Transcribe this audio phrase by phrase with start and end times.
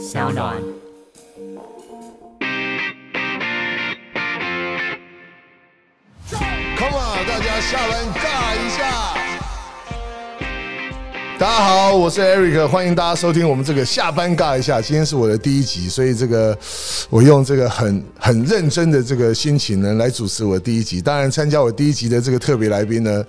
[0.00, 0.56] 小暖。
[6.78, 9.14] Come on，大家下班尬一下。
[11.38, 14.80] 大家好，我是 Eric，欢迎大家收听我们这个下班尬一下。
[14.80, 16.56] 今天是我的第一集，所以这个
[17.10, 21.02] 我用这个很很认真的这个心情呢来主持我第一集。
[21.02, 23.22] 当然，参加我第一集的这个特别来宾呢，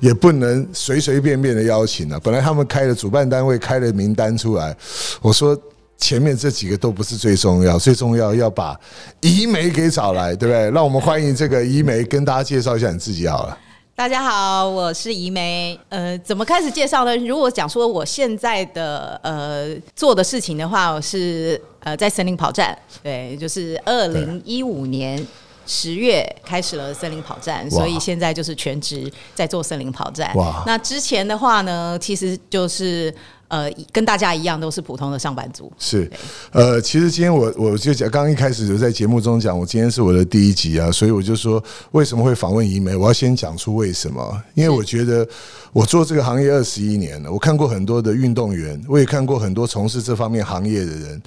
[0.00, 2.20] 也不能随随便便的邀请了。
[2.20, 4.76] 本来他们开了主办单位开了名单出来，
[5.22, 5.58] 我说。
[5.98, 8.78] 前面这几个都不是最重要，最重要要把
[9.20, 10.70] 怡梅给找来，对不对？
[10.70, 13.58] 让我们欢迎这个怡梅，跟大家介绍一下你自己好了。
[13.96, 15.78] 大家好，我是怡梅。
[15.88, 17.16] 呃，怎么开始介绍呢？
[17.16, 25.26] 如果讲说我现在的呃做的事情的话，我是呃在森林跑站，对，就是二零一五年
[25.66, 30.32] 十月开始了森林跑站，所以现在就是全职在做森林跑站。
[30.36, 33.12] 哇，那之前的话呢，其实就是。
[33.48, 35.72] 呃，跟大家一样都是普通的上班族。
[35.78, 36.10] 是，
[36.52, 45.26] 呃，其实今天我我就讲，刚刚一开始就在节目中讲，我今天是我的第一集啊，所以我就说为什么会访问怡美，我要先讲出为什么，因为我觉得
[45.72, 51.22] 我做这个行业二十一年了，我看过很多的运动员，我也看过很多从事这方面行业的人，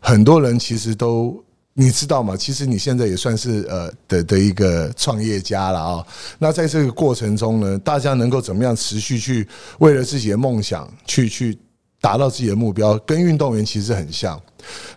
[0.00, 1.42] 很多人其实都。
[1.78, 2.34] 你知道吗？
[2.34, 6.06] 其实你现在也算是呃的的一个创业家了啊。
[6.38, 9.46] 那在这个过程中呢，大家能够怎么样持续去
[9.78, 11.58] 为了自己的梦想去去
[12.00, 14.40] 达到自己的目标，跟运动员其实很像。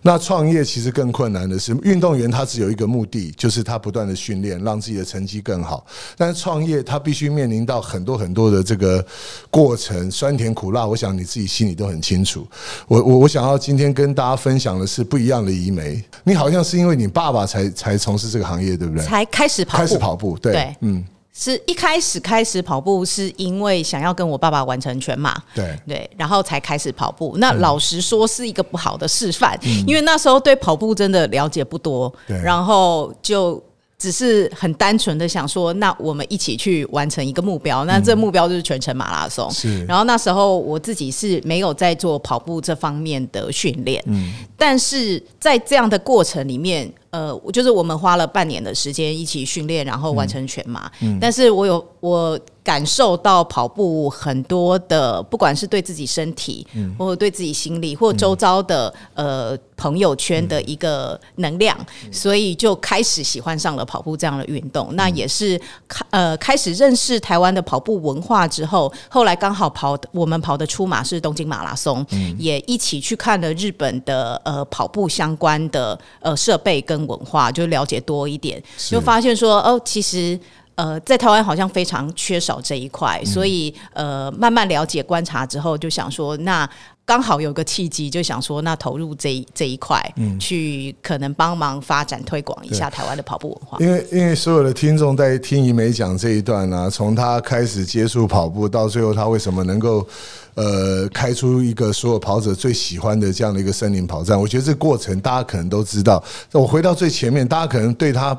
[0.02, 5.86] 那创业其实更困难的是，运动员他只有一个目的，就是他不断的训练，让自己的成绩更好。
[6.18, 9.06] 但是创业他必须面临到很多很多的这个
[9.52, 12.48] 过程，酸甜苦辣，我想你自己心里都很清楚。
[12.88, 16.04] 我我我想要今天跟大家分享的是不一样的移梅。
[16.24, 19.06] 你好像是因为你爸爸才才从事这个行业，对不对？
[19.06, 21.06] 才开始跑开始跑步，对，嗯。
[21.40, 27.38] 是一开始开始跑步，是因为想要跟我爸爸完成全马，对对，然后才开始跑步。
[27.38, 33.64] 那老实说是一个不好的示范，因为那时候对跑步真的了解不多，然后就。
[34.00, 37.84] 只是很单纯的想说，那我们一起去完成一个目标。
[37.84, 39.52] 那这目标就是全程马拉松。
[39.52, 39.84] 是。
[39.86, 44.02] 然后那时候我自己是没有在做跑步这方面的训练。
[44.08, 44.34] 嗯。
[44.58, 50.90] 但是在这样的过程里面，呃，就是我们花了半年的时间一起训练，然后完成全马。
[51.02, 51.18] 嗯。
[51.20, 52.40] 但是我有我。
[52.70, 56.96] 感受到跑步很多的，不管是对自己身体，嗯。
[57.00, 61.76] 或者对自己心理，或周遭的呃朋友圈的一个能量，
[62.12, 64.94] 所以就开始喜欢上了跑步这样的运动。
[64.94, 72.06] 那也是开呃开始认识台湾的跑步文化之后，后来刚好跑我们跑的出马是东京马拉松，
[72.38, 80.40] 也一起去看了日本的呃跑步相关的呃设备跟文化，就了解多一点，就发现说哦，其实。
[80.80, 86.70] 呃，在台湾好像非常缺少这一块，所以呃，慢慢了解观察之后，就想说，那
[87.06, 93.78] 刚好有个契机，就想说，那投入这这一块，嗯，去可能帮忙发展推广一下台湾的跑步文化。
[93.82, 100.08] 因为因为所有的听众在听怡美讲这一段呢，从他开始接触跑步到最后，他为什么能够。
[100.56, 106.22] 呃，开出一个所有跑者最喜欢的这样的一个森林跑站，我觉得这个过程大家可能都知道。
[106.52, 108.38] 我回到最前面，大家可能对他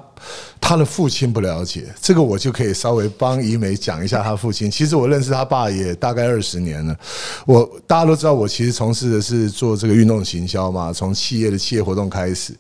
[0.60, 4.70] 他的父亲不了解，这个我就可以稍微帮怡美讲一下他父亲。
[4.70, 6.94] 其实我认识他爸也大概二十年了。
[7.46, 12.52] 我大家都知道，我其实从事的是做这个运动行销嘛，从企业的企业活动开始。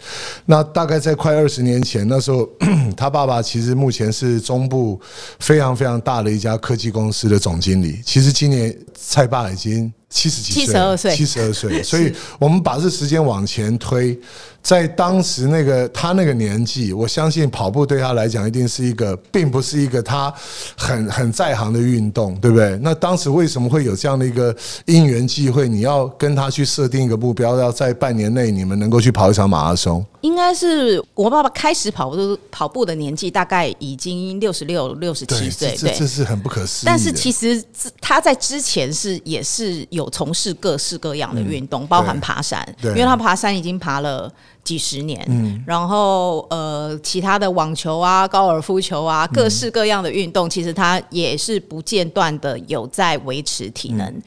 [0.46, 2.48] 那大概在快二十年前，那时候
[2.96, 5.00] 他爸爸其实目前是中部
[5.38, 8.00] 非常非常大的一家科技公司的总经理。
[8.06, 9.50] 其实今年蔡爸。
[9.50, 14.18] 已经七十几岁，七十二岁，七十二岁， 所以我们把这时间往前推。
[14.62, 20.30] 在当时那个他那个年纪，我相信跑步对他来讲一定是一个，并不是一个他
[20.76, 22.78] 很很在行的运动，对不对？
[22.82, 24.54] 那当时为什么会有这样的一个
[24.84, 25.66] 因缘际会？
[25.66, 30.04] 你要跟他去设定一个目标，要在半年内你们能够去跑一场马拉松？
[30.20, 36.86] 应该是我爸爸开始跑步跑步的年纪大概已经六十六、六十七岁，对，这是很不可思议。
[36.86, 37.62] 但是其实
[38.00, 44.32] 他在之前是也是有从事各式各样的运动，包含爬山，因为他爬山已经爬了。
[44.62, 54.22] 几十年，嗯，然后呃，其他的网球啊、高尔夫球啊，各式各样的运动，其实他也是不间断的有在维持体能。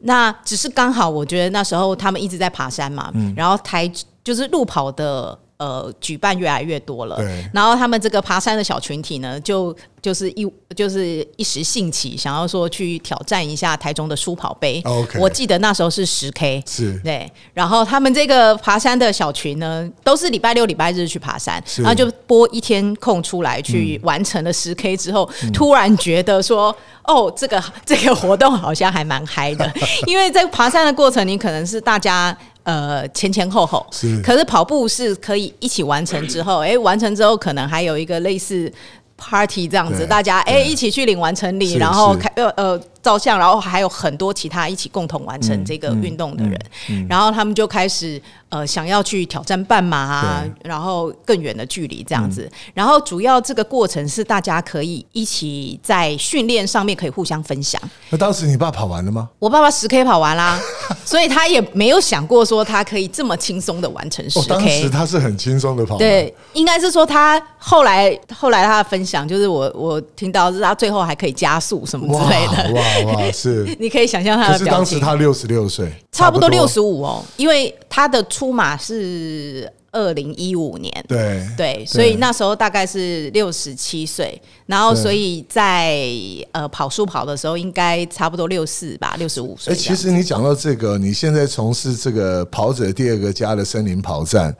[0.00, 3.88] 那只是刚好，我觉得那时候他们一直在爬山嘛，嗯然后台
[4.26, 5.38] 就是路跑的。
[5.58, 7.18] 呃，举办越来越多了，
[7.50, 10.46] 然后他们这个爬山的小群体呢，就就是一
[10.76, 14.82] 就是一时兴起，想要说去挑战一下台中的书跑杯。
[14.84, 17.32] OK，我记得那时候是十 K，是对。
[17.54, 29.72] 然后他们这个爬山的小群呢，都是礼拜六、礼拜日去爬山，然后就拨一天空出来去完成了十 K 之后，突然觉得说，哦，这个 这个活动好像还蛮嗨的，
[30.06, 32.36] 因为在爬山的过程，你可能是大家。
[32.66, 34.20] 呃前前后后，是。
[34.22, 38.70] 可是跑步是可以一起完成之后，哎，完成之后可能还有一个类似
[39.16, 40.64] party 这样子，大家哎对。
[40.64, 42.18] 一起去领完成礼，然后是。
[42.18, 46.60] 开呃呃照相，然后还有很多其他一起共同完成这个运动的人，
[47.08, 57.80] 然后他们就开始呃想要去挑战半马啊，然后更远的距离这样子，然后主要这个过程是大家可以一起在训练上面可以互相分享。
[58.10, 59.28] 那当时你爸跑完了吗？
[59.38, 60.60] 我爸爸十 K 跑完啦，
[61.06, 64.88] 所以他也没有想过说他可以这么轻松的完成十哦，当时 K。
[64.90, 72.72] 他是很轻松的跑完，对，应该是说他后来后来他的分享，就是我我听到是他最后还可以加速什么之类的，
[73.04, 73.76] 哇哇 是。
[73.78, 74.76] 你可以想象他可是的表情。
[74.76, 86.06] 当时他六十六岁，差不多六十五哦，因为他的出马是二零一五年，对对，所以那时候大概是六十七岁，然后所以在
[86.52, 89.74] 呃跑速跑的时候，应该差不多六四吧，六十五哎、岁。
[89.74, 94.54] 其实你讲到这个，你现在从事这个跑者第二个家的森林跑站，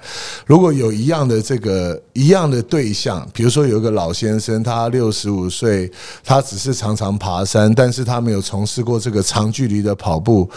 [0.47, 5.91] 如果有一样的这个一样的对象，比如说有一个老先生，他六十五岁，
[6.25, 10.49] 他只是常常爬山，但是他没有从事过这个长距离的跑步。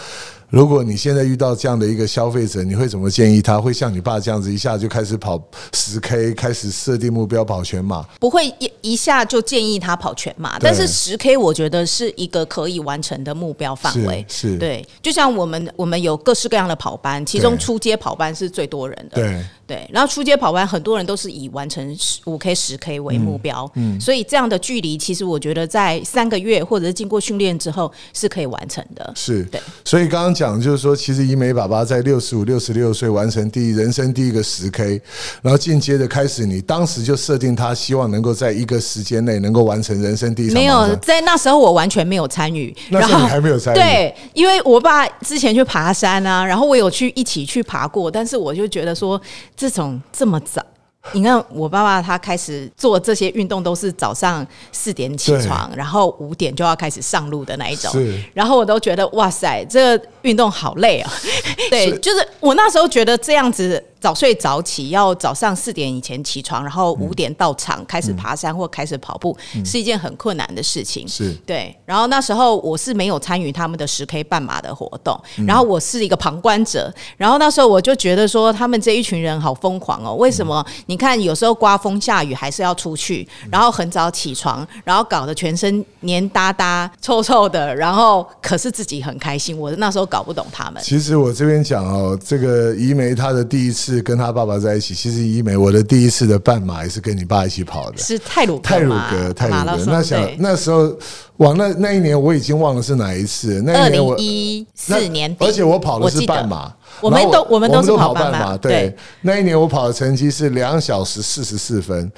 [0.50, 3.60] 如果你现在遇到这样的一个消费者，你会怎么建议他？
[3.60, 5.40] 会像你爸这样子，一下就开始跑
[5.72, 8.04] 十 K，开始设定目标跑全马？
[8.18, 14.24] 不会一一下就建议他跑全马，但是十 K 我觉得是一个可以完成的目标范围。
[14.28, 19.22] 是是对，就像我们我们有各式各样的跑班，其中对初阶跑班是最多人的。
[19.22, 29.12] 对，对，然后出街跑完很多人都是以完成五 K、十 K 为目标，嗯，所以这样的距离，其实我觉得在三个月或者是经过训练之后是可以完成的。
[29.14, 35.00] 是，对，所以刚刚讲就是说，其实怡美爸爸在六十五、六十六岁完成第一人生第一个十 K，
[35.40, 49.20] 然后进阶的开始，你当时就设定他希望能够在一个时间内能够完成人生第一没有，在那时候我完全没有参与，那时候你还没有参与对，因为我爸之前去爬山啊，然后我有去一起去爬过，但是我就觉得说
[49.60, 50.64] 这种这么早。
[51.12, 57.92] 你看，我爸爸他开始做这些运动都是早上四点起床，然后五点就要开始上路的那一种，
[58.32, 61.12] 然后我都觉得哇塞，这个运动好累啊！
[61.70, 71.06] 对，就是我那时候觉得这样子早睡早起，要早上四点以前起床，然后五点到场开始爬山或开始跑步，是一件很困难的事情。
[71.06, 80.64] 是对，然后那时候我是没有参与他们的十 K 半马的活动，嗯然后我是一个旁观者，然后那时候我就觉得说，他们这一群人好疯狂哦，为什么？
[80.86, 90.82] 你看有时候刮风下雨还是要出去，然后很早起床，然后搞得全身黏哒哒、臭臭的，然后可是自己很开心，我那时候搞不懂他们。
[90.82, 97.98] 其实我这边讲哦，这个怡梅她的第一次跟她爸爸在一起，其实怡梅我的第一次的半马也是跟你爸一起跑的。
[97.98, 99.84] 是泰鲁泰鲁格，泰鲁格。
[99.86, 100.92] 那想那时候，
[101.36, 103.62] 哇，那那一年我已经忘了是哪一次。
[103.62, 106.74] 那二一年我零一四年，而且我跑的是半马。
[107.00, 112.10] 我们都我们都是跑半半马对对，那一年我跑的成绩是两小时四十四分，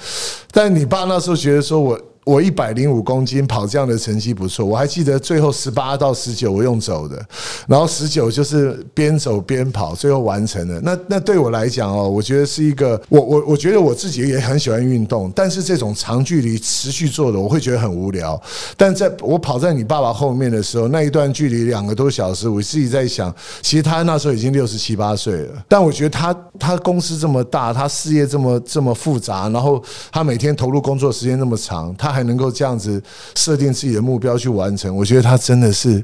[0.51, 1.99] 但你爸那时候觉得说我。
[2.23, 7.23] 我一百零五公斤跑这样的成绩不错，我还记得最后十八到十九我用走的，
[7.67, 10.79] 然后十九就是边走边跑，最后完成了。
[10.81, 18.41] 那那对我来讲哦，我觉得是一个我我我觉得我自己也很喜欢运动，但是这种长距离持续做的，我会觉得很无聊。
[18.77, 33.01] 但在我跑在你爸爸后面的时候，那一段距离两个多小时，我自己在想，其实他那时候已经六十七八岁了，但我觉得他他公司这么大，他事业这么这么复杂，然后他每天投入工作时间那么长，他还能够这样子
[33.35, 36.01] 设定自己的目标去完成，我觉得他真的是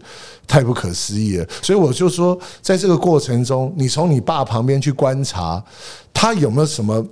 [0.47, 1.45] 太不可思议了。
[1.61, 5.63] 所以我就说，在这个过程中，你从你爸旁边去观察，
[6.11, 7.05] 他有没有什么？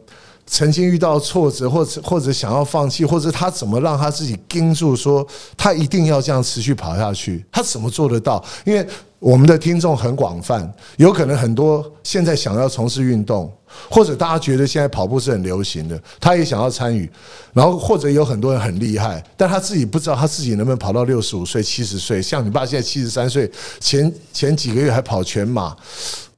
[0.50, 5.28] 曾经遇到挫折，或者或者想要放弃，或者他怎么让他自己盯住，说
[5.58, 8.42] 他一定要这样持续跑下去，他怎么做得到？
[8.64, 8.88] 因为
[9.20, 13.52] 我们的听众很广泛，有可能很多现在想要从事运动，
[13.90, 17.10] 或者大家觉得现在跑步是很流行的，他也想要参与，
[17.54, 22.22] 然后或者有很多人很厉害，但他自己不知道他自己能不能跑到六十五岁、七十岁。
[22.22, 25.76] 像你爸现在七十三岁，前前几个月还跑全马。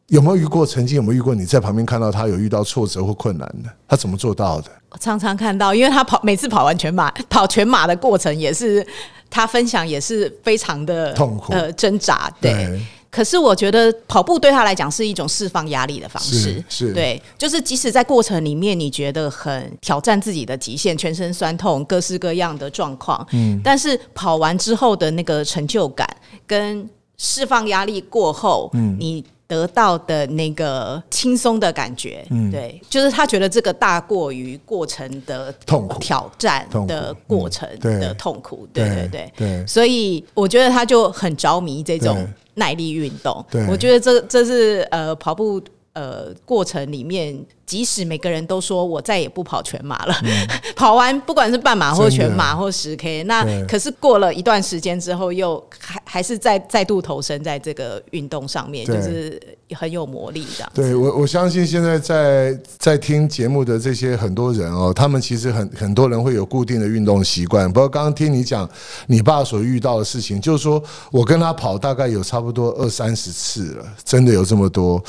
[0.07, 0.65] 有没有遇过？
[0.65, 1.35] 曾经有没有遇过？
[1.35, 4.71] 你在旁边看到他有遇到挫折或困难的，他怎么做到的？
[4.89, 8.83] 我常常看到，因为他跑每次跑完全马，跑全马的过程也是
[9.29, 12.27] 他分享，也是非常的痛苦呃挣扎。
[12.41, 16.39] 对，对可是我觉得跑步对他来讲是一种释放压力的方式。
[16.39, 16.93] 是，是。
[16.93, 26.07] 对，就是即使在过程里面你觉得很挑战自己的极限，全身酸痛，各式各样的状况，嗯，但是跑完之后的那个成就感
[26.45, 26.87] 跟
[27.17, 29.25] 释放压力过后，嗯，你。
[29.49, 39.33] 得到的那个轻松的感觉，嗯，对，就是他觉得这个大过于过程的痛苦挑战的过程的痛苦，对对对。
[39.35, 39.65] 对。
[39.65, 42.27] 所以我觉得他就很着迷这种对
[42.59, 43.65] 耐力运动对。
[43.67, 45.59] 我觉得这这是呃跑步
[45.93, 47.43] 呃过程里面。
[47.69, 50.15] 即使每个人都说我再也不跑全马了，
[50.75, 59.39] 跑完不管是半马或全马或十 K，那可是过了一段时间之后，又还还是再再度投身在这个运动上面，就是
[59.75, 60.67] 很有魔力的。
[60.73, 67.71] 对我我相信现在在在听节目的这些很多人哦，他们其实很很多人会有固定的运动习惯。
[67.71, 68.67] 不过刚刚听你讲
[69.05, 74.99] 你爸所遇到的事情，就是说我跟他跑大概有差不多二三十次了，真的有这么多。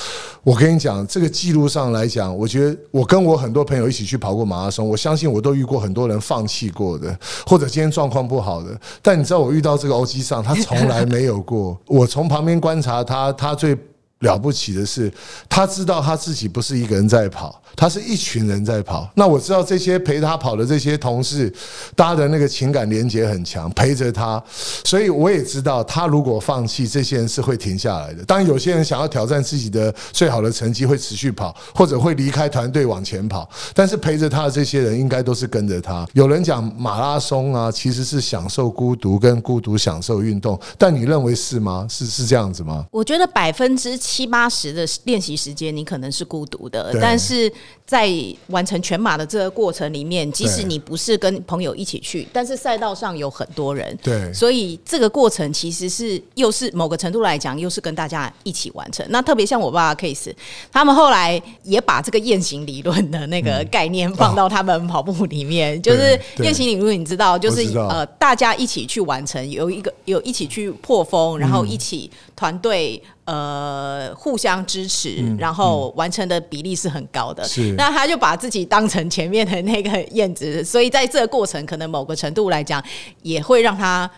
[0.43, 2.50] 我跟你讲，这个记录上来讲，我。
[2.51, 7.17] 觉得我跟我很多朋友一起去跑过马拉松，我相信我都遇过很多人放弃过的，
[7.47, 8.79] 或者今天状况不好的。
[9.01, 11.79] 但你知道我遇到这个欧基上，他从来没有过。
[11.87, 13.77] 我从旁边观察他，他最
[14.21, 15.13] 了不起的是，
[15.49, 17.61] 他知道他自己不是一个人在跑。
[17.77, 21.51] 他是一群人在跑，那我知道这些陪他跑的这些同事，
[21.95, 24.43] 大家的那个情感连接很强，陪着他，
[24.85, 28.25] 所以我也知道他如果放弃，这些人是会停下来的。
[28.25, 33.49] 当然，有些人想要挑战自己的最好的成绩，会持续跑，或者会离开团队往前跑。
[33.73, 36.05] 但是陪着他的这些人，应该都是跟着他。
[36.13, 40.61] 有人讲马拉松啊，其实是享受孤独，跟孤独享受运动。
[40.77, 41.87] 但你认为是吗？
[41.89, 42.85] 是是这样子吗？
[42.91, 47.53] 我觉得百分之七八十的练习时间，你可能是孤独的，但是。
[47.91, 48.09] 在
[48.47, 59.05] 完成全马的这个过程里面，即使你不是跟朋友一起去，但是赛道上有很多人，对，所以这个过程其实是又是某个程度来讲，又是跟大家一起完成。
[59.09, 60.33] 那特别像我爸爸 case，
[60.71, 73.03] 他们后来也把这个雁行理论的那个概念放到他们跑步里面，就是雁行理论，你知道，就是呃，大家一起去完成，有一个有一起去破风，然后一起团队。
[73.31, 77.45] 呃，互相支持，然后完成的比例是很高的。
[77.45, 82.83] 是，那他就把自己当成前面的那个 燕子，所以在这个过程，可能某个程度来讲，
[83.23, 84.11] 也会让他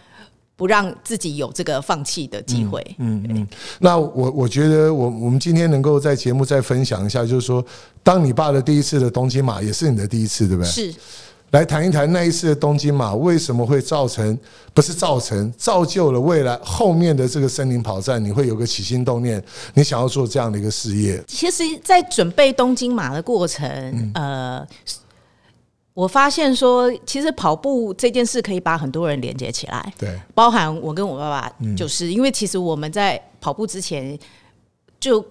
[0.57, 2.83] 不让自己有这个放弃的机会。
[3.01, 3.47] 嗯嗯。
[3.81, 7.63] 那我我觉得，我我们今天能够在节目再分享一下，就是说，
[8.03, 10.71] 当你爸的第一次的东京马，也是你的第一次，对不对？
[10.71, 10.95] 是。
[11.53, 14.37] 来谈一谈那一次的东京马为什么会造成，
[14.73, 19.43] 不是造成，造就了未来后面的这个森林跑站，你会有个起心动念，
[19.75, 21.23] 你想要做这样的一个事业。
[21.29, 24.67] 其实，在准备东京马的过程，呃，
[25.93, 34.19] 我发现说，其实跑步这件事可以把很多人连接起来，对，包含我跟我爸爸，就是因为其实我们在跑步之前
[34.99, 35.23] 就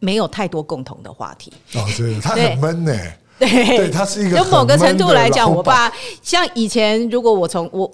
[0.00, 1.50] 没有太多共同的话题。
[1.72, 2.92] 哦，对，他很闷呢。
[3.46, 4.38] 对，他是一个。
[4.38, 7.90] 就某个程度来讲，我爸像以前，如果我从我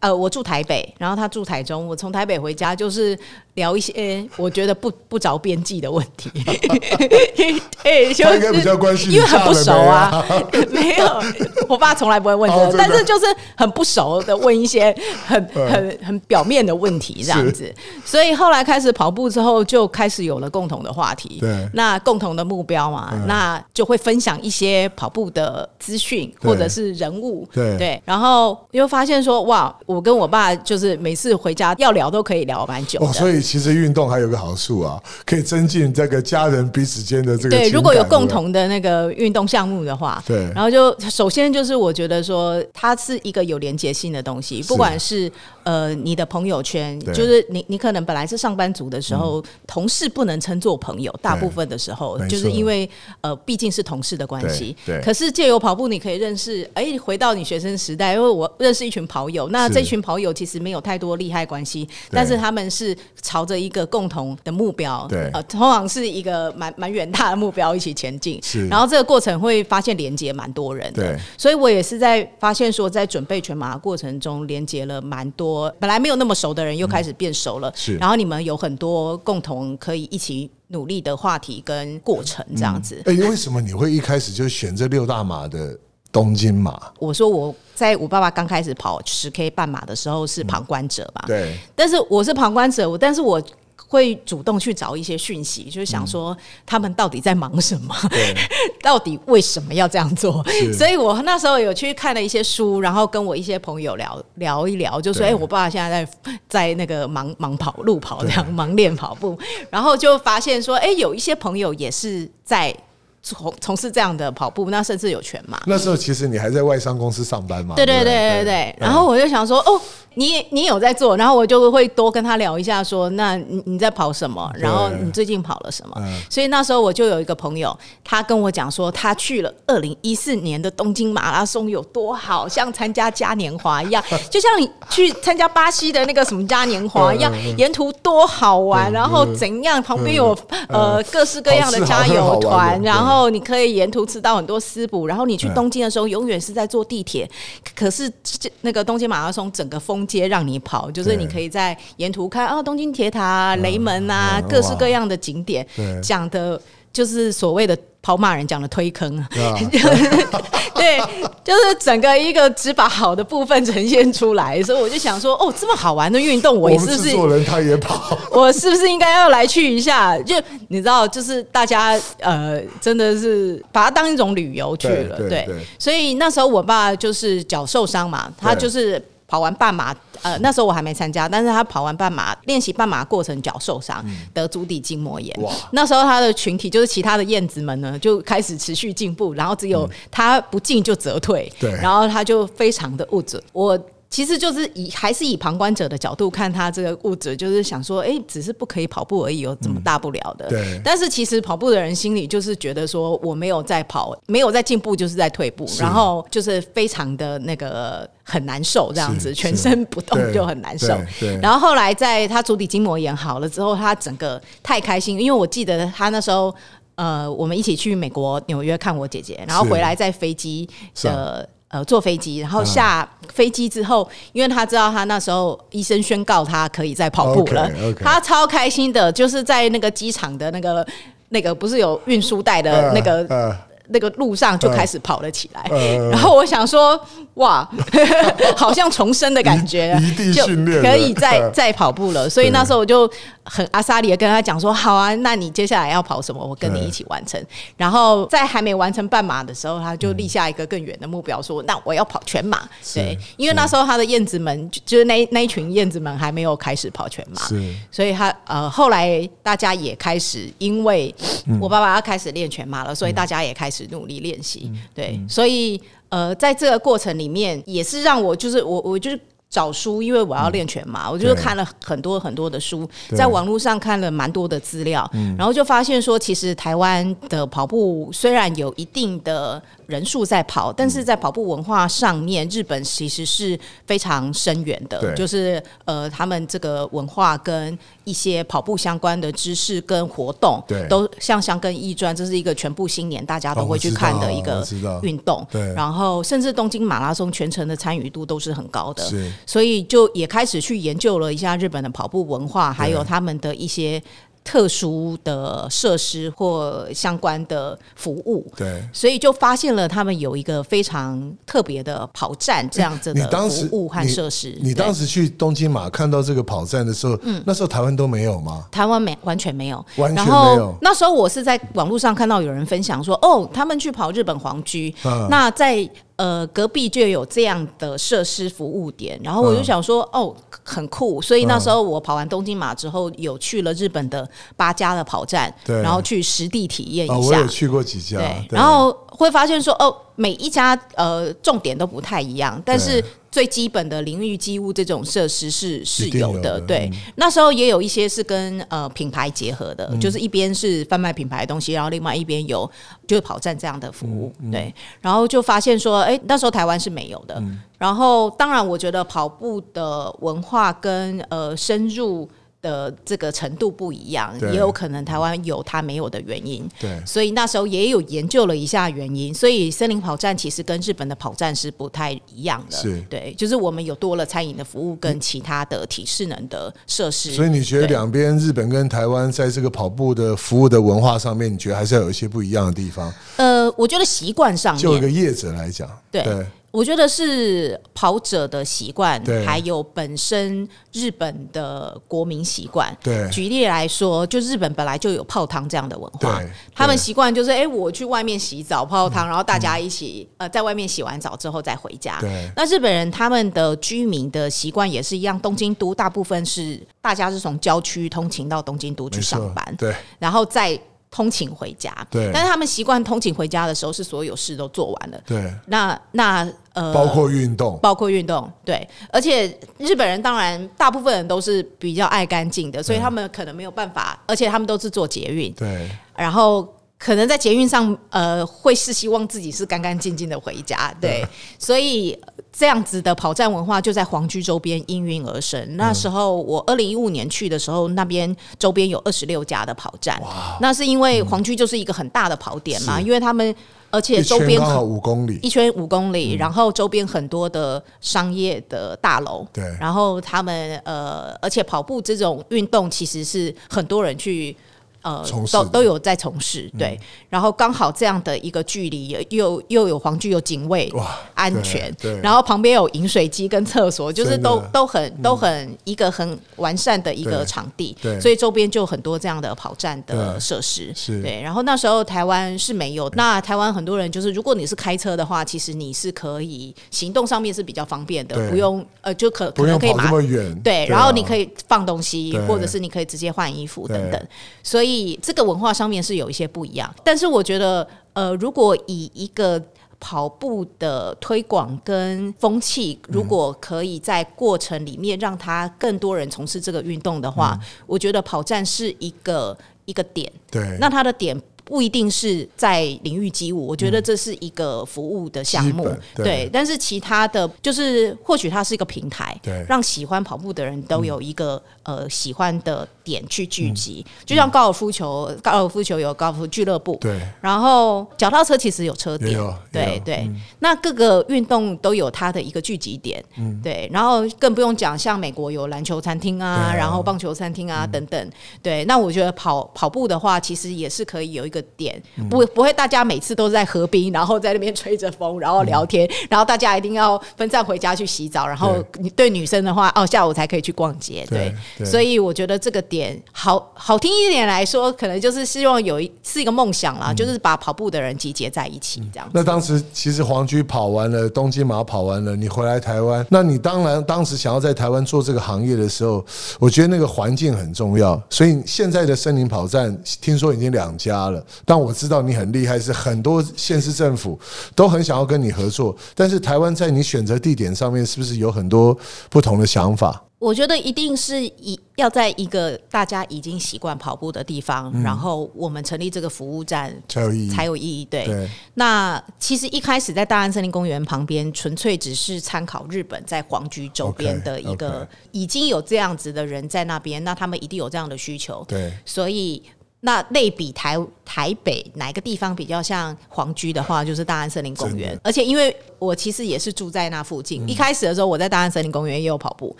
[0.00, 3.18] 呃，我住台北，然后他住台中，我从台北回家就是。
[3.60, 6.30] 聊一些我觉得不不着边际的问题，
[7.84, 10.24] 哎，他应该比较关心，因为很不熟啊，
[10.72, 11.22] 没有，
[11.68, 14.94] 我爸从来不会问这个，但是就是很不熟的问一些
[15.26, 17.70] 很 很很表面的问题这样子，
[18.04, 27.76] 所以后来开始跑步之后，就开始有了共同的话题，对，那共同的目标嘛，那就会分享一些跑步的资讯或者是人物，对。
[27.76, 33.40] 对，然后又发现说，哇，我跟我爸就是每次回家要聊都可以聊蛮久，所以。
[33.50, 37.50] 其实运动还有个好处啊，可以增进这个家人彼此间的这个。
[37.50, 40.48] 对，如果有共同的那个运动项目的话，对。
[40.54, 45.28] 然后就首先就是我觉得说，它是一个有连接性的东西，不管是
[45.64, 52.88] 呃你的朋友圈，就是你你可能本来是上班族的时候，同事不能称作朋友，大部分的时候就是因为
[53.20, 54.76] 呃毕竟是同事的关系。
[54.86, 55.00] 对。
[55.02, 62.96] 可是借由跑步，你可以认识，哎，回到你学生时代，因为我认识一群跑友，那这群跑友其实没有太多利害关系，但是他们是。
[63.30, 68.40] 朝着一个共同的目标，对，呃，通常是一个蛮蛮远大的目标一起前进。
[68.42, 77.72] 是，然后这个过程会发现连接蛮多人的，对，所以我也是在发现说，在准备全马的过程中，连接了蛮多本来没有那么熟的人，又开始变熟了。
[77.76, 83.00] 是，然后你们有很多共同可以一起努力的话题跟过程，这样子。
[83.04, 85.78] 哎，为什么你会一开始就选这六大马的？
[86.12, 91.24] 东京马，我说我在我爸爸刚开始跑十 K 半马的时候是旁观者吧？
[91.26, 91.56] 对。
[91.74, 93.40] 但是我是旁观者，我但是我
[93.88, 96.36] 会主动去找一些讯息，就是想说
[96.66, 97.94] 他们到底在忙什么？
[98.82, 100.44] 到底为什么要这样做？
[100.76, 109.38] 所以我那时候有去看了一些书，然后跟我一些朋友聊聊一聊，就说：“哎，我爸爸现在在在那个忙忙跑路跑这样忙练跑步。”
[109.70, 112.74] 然后就发现说：“哎，有一些朋友也是在。”
[113.22, 115.60] 从从事这样的跑步，那甚至有全马。
[115.66, 117.74] 那时候其实你还在外商公司上班嘛？
[117.76, 118.76] 对对不对对对。
[118.78, 119.80] 然后我就想说，哦，
[120.14, 124.50] 你你有在做，然后我就会多跟他聊一下，说，那你你在跑什么？
[124.54, 125.96] 然后你最近跑了什么？
[126.30, 140.36] 所以那时候我就有一个朋友，他跟我讲说，他去了二零一四年的东京马拉松有多好，像参加嘉年华一样， 就像你去参加巴西的那个什么嘉年华一样，沿途多好玩，然后怎样，旁边有
[140.68, 147.28] 呃各式各样的加油团，然后你可以沿途吃到很多私补，然后你去东京的时候，永远是在坐地铁，
[147.74, 148.12] 可是
[148.60, 155.66] 那个东京马拉松整个封街让你跑，就是你可以在沿途看啊，东京铁塔、雷门啊，各式各样的景点，
[156.02, 156.60] 讲的
[156.92, 157.76] 就是所谓的。
[158.02, 159.28] 跑马人讲的推坑啊，
[160.74, 160.98] 对，
[161.44, 168.16] 就是整个一个只把好的部分呈现出来，所以我就想说，哦，这么好玩的运动，我是不是做人他也跑？
[168.32, 170.16] 我是不是应该要来去一下？
[170.20, 170.34] 就
[170.68, 175.46] 你知道，就是大家呃，真的是把它当一种旅游去了，对。
[175.78, 178.98] 所以那时候我爸就是脚受伤嘛，他就是
[179.30, 179.94] 跑完半马。
[180.22, 185.34] 呃，那时候我还没参加，但是他跑完半马，练习半马过程脚受伤，得足底筋膜炎。
[185.40, 185.52] 哇！
[185.70, 191.50] 那时候他的群体就是其他的燕子们呢，就开始持续进步，然后只有他不进就折退。
[191.60, 193.42] 对，然后他就非常的物质。
[193.52, 193.78] 我。
[194.10, 200.48] 其实就是以还是以旁观者的角度看他这个物质，就是想说，哎，只是不可以跑步而已，有怎么大不了的？
[200.48, 200.80] 对。
[200.84, 210.88] 但是其实跑步的人心里就是觉得说，我没有在跑，没有在进步，就是在退步，然后就是非常的那个很难受，这样子，全身不动就很难受。
[211.20, 211.38] 对。
[211.40, 216.52] 然后后来在他足底筋膜炎好了之后，他整个太开心，因为我记得他那时候，
[216.96, 220.68] 呃，我们一起去美国纽约看我姐姐，然后回来在飞机
[221.00, 221.48] 的。
[221.70, 227.70] 呃，坐飞机，然后下飞机之后，因为他知道他那时候医生宣告他可以再跑步了，
[228.02, 230.86] 他超开心的，就是在那个机场的那个
[231.28, 233.56] 那个不是有运输带的那个。
[233.92, 235.68] 那个路上就开始跑了起来，
[236.12, 236.96] 然后我想说，
[237.34, 237.68] 哇，
[238.56, 240.00] 好像重生的感觉，
[240.32, 240.46] 就
[240.80, 242.30] 可以再再跑步了。
[242.30, 243.10] 所以那时候我就
[243.50, 246.40] 很阿萨里的跟他讲说，好啊，那你接下来要跑什么？
[246.42, 247.44] 我跟你一起完成。
[247.76, 252.62] 然后在还没完成半马的时候，他就立下一个更远的目标，说，那我要跑全马。
[252.94, 257.42] 对，因为那时候他的燕子们就是那那一群燕子们还没有开始跑全马，
[257.90, 261.12] 所以他呃后来大家也开始，因为
[261.60, 263.80] 我爸爸要开始练全马了，所以大家也开始。
[263.90, 265.80] 努力练习，对，所以
[266.10, 269.18] 呃，在这个过程里面，也是让我就是我我就是
[269.50, 279.60] 找书，因为我要练拳嘛，我就看了很多很多的书，在网络上看了蛮多的资料，然后就发现说，其实台湾的跑步虽然有一定的。
[279.90, 285.14] 人数在跑，但是在跑步文化上面，日本其实是非常深远的。
[285.14, 294.66] 就是呃，他们这个文化跟一些跑步相关的知识跟活动，对都像香根一专，这是一个全部新年大家都会去看的一个
[295.02, 295.46] 运动。
[295.50, 299.04] 对，然后甚至东京马拉松全程的参与度都是很高的，
[299.44, 304.00] 所以就也开始去研究了一下日本的跑步文化，还有他们的一些。
[304.42, 314.58] 特殊的设施或相关的服务，对，所以就发现了他们有一个非常特别的跑站这样子的服务和设施。
[314.60, 318.66] 你当时去东京马看到这个跑站的时候，嗯，那时候台湾都没有吗？
[318.72, 320.74] 台湾没完全没有，完全没有。
[320.82, 324.94] 那时候我是在网络上看到有人分享说，哦，他们去跑日本皇居，
[325.28, 325.88] 那在。
[326.20, 331.22] 呃，隔壁就有这样的设施服务点，然后我就想说，哦，很酷。
[331.22, 337.16] 所以那时候我跑完东京马之后，有去了日本的八家的跑站，然后去实地体验一下。
[337.16, 339.96] 我有去过几家，对，然后会发现说，哦。
[340.16, 346.60] 每一家呃重点都不太一样，但是最基本的淋浴机屋这种设施是是有的。
[346.60, 352.70] 对，那时候也有一些是跟呃品牌结合的，就是一边是贩卖品牌的东西，然后另外一边有
[353.06, 354.32] 就是跑站这样的服务。
[354.50, 357.42] 对，然后就发现说，哎，那时候台湾是没有的。
[357.78, 362.28] 然后当然，我觉得跑步的文化跟呃深入。
[362.62, 366.68] 的这个程度不一样，也有可能台湾有它没有的原因。
[366.78, 369.32] 对，所以那时候也有研究了一下原因。
[369.32, 372.76] 所以森林跑站其实跟日本的跑站是不太一样的。
[372.76, 377.32] 是，对，就是我们有多了餐饮的服务跟其他的体适能的设施。
[377.32, 383.12] 所以你觉得两边日本跟台湾在这个跑步的服务的文化上面，你觉得还是要有一些不一样的地方？
[383.36, 386.24] 呃，我觉得习惯上，就一个业者来讲，对。
[386.70, 392.96] 我觉得是跑者的习惯，还有本身日本的国民习惯。
[393.02, 396.40] 对，举例来说，就日本本来就有泡汤这样的文化，
[396.74, 402.18] 他们习惯就是，哎，我去外面洗澡泡汤，然后大家一起呃在外面洗完澡之后再回家。
[402.20, 410.80] 对，那日本人他们的居民的习惯也是一样，东京都大部分是大家是从郊区通勤到东京都去上班，对，然后再。
[411.10, 411.94] 通勤回家。
[412.10, 412.30] 对。
[412.32, 415.20] 但是他们习惯通勤回家的时候，是所有事都做完了。
[415.26, 425.90] 对，那那呃，包括运动，包括运动，对，而且日本人当然大部分人都是比较爱干净的，所以他们可能没有办法，而且他们都是做捷运，对。
[426.16, 426.62] 然后
[426.96, 431.26] 可能在捷运上，呃，会是希望自己是干干净净的回家，对，
[431.58, 432.16] 所以
[432.52, 435.76] 这样子的跑站文化就在皇居周边应运而生。
[435.76, 440.20] 那时候我二零一五年去的时候，那边周边有二十六家的跑站，
[440.60, 443.04] 那是因为皇居就是一个很大的跑点嘛，是。
[443.04, 443.54] 因为他们
[443.90, 449.64] 而且周边很五公里，一圈五公里，然后周边很多的商业的大楼，对。
[449.80, 454.56] 然后他们呃，而且跑步这种运动其实是很多人去。
[455.02, 462.14] 呃都都有在从事，对，然后刚好这样的一个距离，又又有黄具有警卫，哇，安全对。
[462.14, 471.22] 对，然后旁边有饮水机跟厕所，就是都都很都很一个很完善的一个场地对，所以周边就很多这样的跑站的设施，是。
[471.22, 471.40] 对。
[471.40, 484.20] 然后那时候台湾是没有，那台湾很多人就是，如果你是开车的话，其实你是可以行动上面是比较方便的，不用呃就可不可能可以马用跑这么远，对，啊然后你可以放东西对，或者是你可以直接换衣服等等，
[484.62, 484.89] 所以
[485.22, 486.94] 这个文化上面是有一些不一样。
[487.04, 489.62] 但是我觉得，呃，如果以一个
[489.98, 500.32] 跑步的推广跟风气，如果可以在过程里面让他更多人从事这个运动的话，我觉得跑站是一个一个点。
[500.50, 506.48] 对，那它的点不一定是在领域机舞，我觉得这是一个服务的项目，对。
[506.52, 514.04] 但是其他的就是，或许它是一个平台，对让喜欢跑步的人都有一个、呃喜欢的点去聚集。
[514.06, 519.36] 嗯就像高尔夫球，高尔夫球有高尔夫俱乐部，对然后脚踏车其实有车点
[519.72, 520.30] 对对。
[520.60, 523.88] 那各个运动都有它的一个聚集点，嗯对。
[523.92, 528.30] 然后更不用讲，像美国有篮球餐厅啊，啊然后棒球餐厅啊、等等，
[528.62, 528.84] 对。
[528.84, 541.54] 那我觉得跑跑步的话，其实也是可以有一个点，不不会大家每次都在河滨，然后在那边吹着风，然后聊天，然后大家一定要分散回家去洗澡，然后你对女生的话，哦，下午才可以去逛街，对对。
[541.78, 542.99] 对所以我觉得这个点
[543.32, 549.32] 好好听一点来说，可能就是希望有一是一个梦想啦，就是把跑步的人集结在一起，这样子。
[549.34, 556.24] 那当时其实黄居跑完了，东京马跑完了，你回来台湾，那你当然当时想要在台湾做这个行业的时候，
[556.58, 558.20] 我觉得那个环境很重要。
[558.28, 564.38] 所以现在的森林跑站听说已经两家了，但我知道你很厉害，是很多县市政府
[564.74, 565.96] 都很想要跟你合作。
[566.14, 568.96] 但是台湾在你选择地点上面，是不是有很多
[569.28, 570.22] 不同的想法？
[570.40, 577.50] 我觉得一定是一要在一个大家已经习惯跑步的地方，然后我们成立这个服务站才有意义。
[577.50, 578.04] 才有意义。
[578.06, 588.64] 对，对那其实一开始在大安森林公园旁边，纯粹只是参考日本在皇居周边的一个已经有这样子的人在那边，那他们一定有这样的需求。
[588.66, 589.62] 对所以
[590.00, 595.18] 那类比台台北哪个地方比较像皇居的话，就是大安森林公园。
[595.22, 599.76] 而且因为我其实也是住在那附近，一开始的时候我在大安森林公园也有跑步，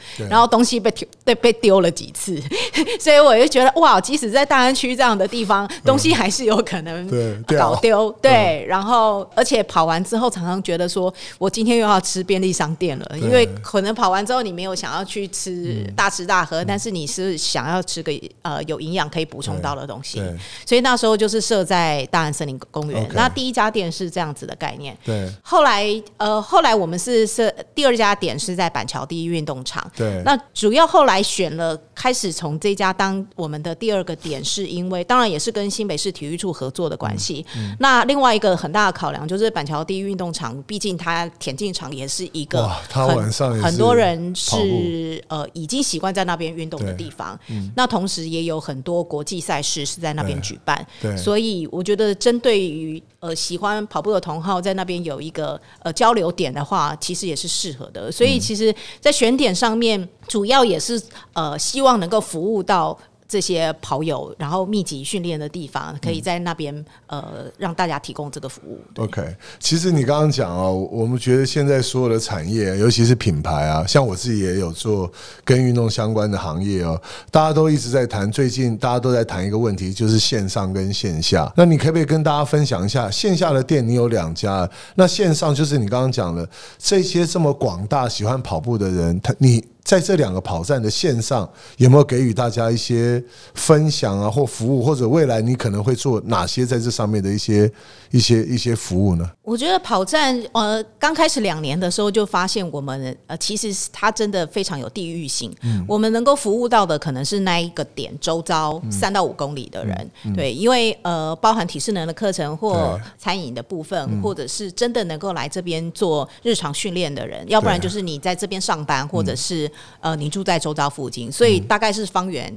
[0.18, 2.40] 对然后东西被丢被被丢了几次，
[3.00, 8.10] 所以我就觉得哇，即使在大安区这样的地方，东西还是有可能 对搞丢。
[8.20, 20.09] 对，然后而且跑完之后，常常觉得说我今天又要吃便利商店了，因为可能跑完之后你没有想要去吃大吃大喝，但是你是想要吃个呃有营养可以补充到的东西。
[20.18, 23.08] 对所以那时候就是设在大安森林公园。
[23.14, 24.96] 那第一家店是这样子的概念。
[25.04, 29.88] 对后来呃，后来我们是设第二家点是在板桥第一运动场。
[29.96, 37.44] 对那主要后来选了，开始从这家当我们的第二个点，是因为当然也是跟新北市体育处合作的关系。
[37.54, 43.30] 嗯那另外一个很大的考量就是板桥第一运动场，毕竟它田径场也是一个很
[43.62, 47.38] 很多人是呃已经习惯在那边运动的地方。
[47.76, 50.86] 那同时也有很多国际赛事是在那边举办。
[51.02, 58.10] 对所以我觉得针对于呃喜欢跑步的同好，在那边有一个呃交流点的话，其实也是适合的。
[58.10, 61.00] 所以其实，在选点上面，主要也是
[61.34, 62.96] 呃希望望能够服务到。
[63.30, 68.80] 这些跑友，然后密集训练的地方，可以在那边呃让大家提供这个服务。
[68.96, 69.22] OK，
[69.60, 75.08] 其实你刚刚讲哦，我们觉得现在所有的产业，尤其是品牌啊，像我自己也有做
[75.44, 77.00] 跟运动相关的行业哦，
[77.30, 81.52] 大家都一直在谈，最近大家都在谈一个问题，就是线上跟线下。
[81.56, 86.50] 那你可不可以跟大家分享一下，线下的店你有两家，那线上就是你刚刚讲的
[86.80, 89.64] 这些这么广大喜欢跑步的人，他你。
[89.90, 93.20] 在这两个跑站的线上，有没有给予大家一些
[93.54, 97.68] 分享啊，或服务，或者未来你可能会做哪些在这上面的一些
[98.12, 99.28] 一些一些服务呢？
[99.42, 105.52] 我觉得跑站呃，刚开始两年的时候就发现，我们呃，其实它真的非常有地域性。
[105.62, 119.68] 嗯，我们能够服务到的可能是那一个点周遭三到五公里的人，对，因为呃，包含体适能的课程或餐饮的部分，或者是真的能够来这边做日常训练的人，要不然就是你在这边上班，或者是
[120.00, 122.56] 呃，你住在周遭附近，所以大概是方圆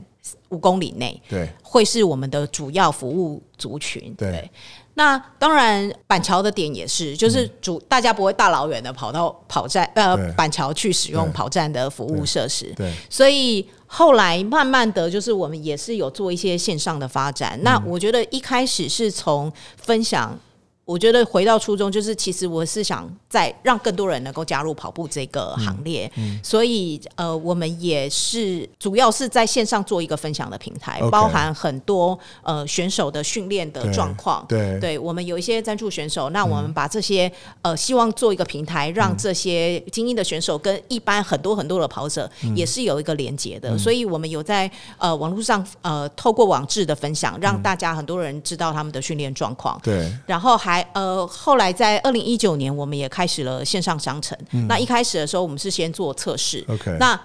[0.49, 4.49] 五公里内，对，会是我们的主要服务族群，对。
[4.95, 12.93] 那当然，板桥的点也是，就是主大家不会大老远的跑到跑站呃板桥去使用跑站的服务设施，对。
[13.09, 17.59] 所以后来慢慢的就是我们也是有做一些线上的发展。
[17.63, 20.39] 那我觉得一开始是从分享。
[20.85, 34.45] 我觉得回到初衷，就是其实我是想再让更多人能够加入跑步这个行列，嗯所以呃，我们也是主要是在线上做一个分享的平台，包含很多呃选手的训练的状况。
[34.49, 43.77] 对，对我们有一些赞助选手，那我们把这些呃希望做一个平台，让这些精英的选手跟一般很多很多的跑者也是有一个连接的。
[43.77, 49.79] 所以我们有在呃网络上呃透过网志的分享，让大家很多人知道他们的训练状况。
[49.81, 50.72] 对，然后还。
[50.73, 54.37] 还呃，后来在二零一九年，我们也开始了线上商城。
[54.67, 56.65] 那一开始的时候，我们是先做测试。
[56.67, 57.19] OK，那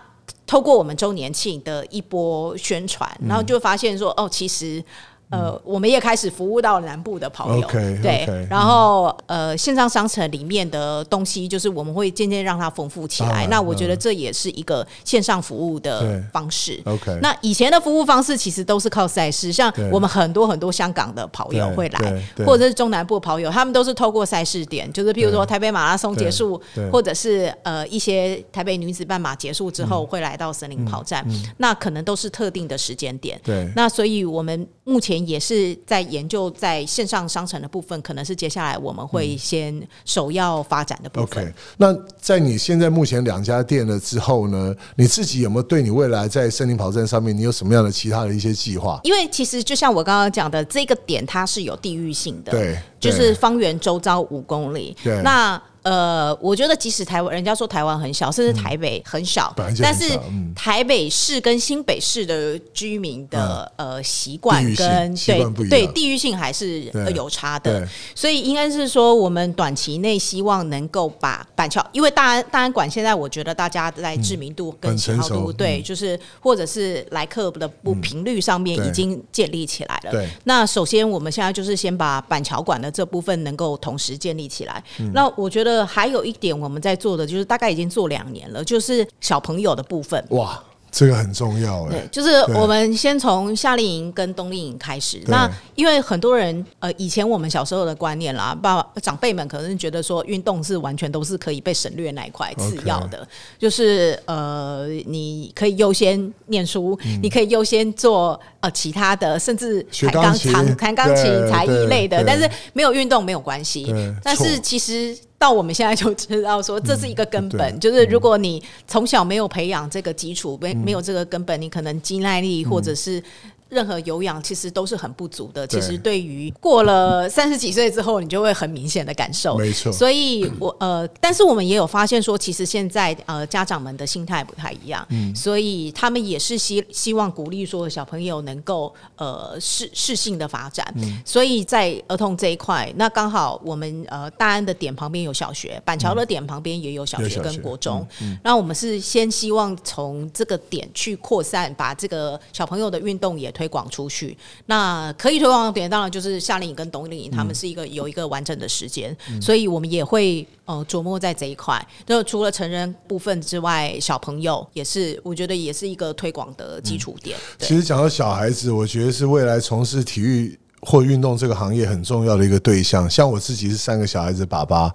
[0.46, 4.84] 透过我们周年庆的一波宣传，然后就发现说，哦，其实。
[5.30, 13.46] 呃，我们也开始服务到南部的朋友，对，然后呃，线上商城里面的东西，就是我们会渐渐让它丰富起来。
[13.48, 16.80] 那我觉得这也是一个线上服务的方式。
[16.86, 26.58] OK，那以前的服务方式其实都是靠赛事，像我们很多很多香港的跑友会来，或者是中南部跑友，他们都是透过赛事点，就是譬如说台北马拉松结束，
[26.90, 31.22] 或者是呃一些台北女子半马结束之后，会来到森林跑站，
[31.58, 33.38] 那可能都是特定的时间点。
[33.44, 35.17] 对，那所以我们目前。
[35.26, 41.44] 也是在研究在线上商城的部分，可能是接下来我们会先首要发展的部分。
[41.44, 49.00] OK，那在你现在目前两家店了之后呢，你自己有没有对你未来在森林跑站上面，你有什么样的其他的一些计划？
[49.04, 55.60] 因为其实就像我刚刚讲的，这个点它是有地域性的，对，就是方圆周遭五公里，对，那。
[55.88, 60.18] 呃，我觉得即使台湾人家说台湾很小，甚至台北很小，但是
[60.54, 66.82] 台北市跟新北市的居民的呃习惯跟对对地域性还是
[67.14, 80.10] 有差的，所以应该是说我们短期内希望能够把板桥，因为大安大安馆现在我觉得大家在知名度跟喜好度对，就是或者是来客的不频率上面已经建立起来了。
[80.10, 84.84] 对，那首先我们现在就是先把板桥馆的这部分能够同时建立起来。
[85.14, 85.77] 那我觉得。
[85.84, 90.22] 还有一点我们在做的就是大概已经做两年了，就是小朋友的部分。
[90.30, 91.90] 哇，这个很重要哎。
[91.90, 95.20] 对，就是我们先从夏令营跟冬令营开始。
[95.26, 103.26] 那因为很多人呃，以前我们小时候的观念啦，爸爸长辈们可能觉得说运动是完全都是可以被省略那一块次要的，
[103.58, 113.94] 就是呃，你可以优先念书，你可以优先做呃其他的，甚至弹钢琴、弹钢琴才艺类的，但是没有运动没有关系。
[114.24, 115.16] 但是其实。
[115.38, 123.22] 到我们现在就知道说，这是一个根本，就是如果你从小没有培养这个基础，没没有这个根本，你可能肌耐力或者是。
[123.68, 125.66] 任何有氧其实都是很不足的。
[125.66, 129.58] 其实对于过了三十几岁之后，你就会很明显的感受。
[129.58, 129.92] 没错。
[129.92, 135.06] 所以我呃，但是我们也有发现说，其实现在呃家长们的心态不太一样。
[135.10, 135.34] 嗯。
[135.36, 140.86] 所以他们也是希希望鼓励说小朋友能够呃适适性的发展。
[140.96, 141.20] 嗯。
[141.26, 148.06] 所以在儿童这一块，那刚好我们呃大安的点旁边有小学，板桥的点旁边也有小学跟国中。
[148.22, 148.38] 嗯。
[148.42, 153.52] 那我们是先希望从这个点去扩散，把这个小朋友的运动也。
[153.58, 161.84] 推广出去，那可以推广的点当然就是夏令营跟冬令营，他们是一个有一个完整的时间，所以我们也会呃琢磨在这一块。
[162.06, 167.36] 就除了成人部分之外，小朋友也是，我觉得也是一个推广的基础点。
[167.58, 170.56] 其实讲到小孩子，我觉得是未来从事体育。
[170.80, 174.92] 或运动这个行业很重要的一个对象，像我自己是三个小孩子爸爸，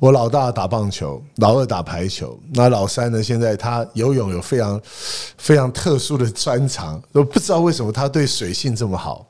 [0.00, 3.22] 我老大打棒球，老二打排球，那老三呢？
[3.22, 4.80] 现在他游泳有非常
[5.36, 9.26] 非常特殊的专长，都不知道为什么他对水性这么好。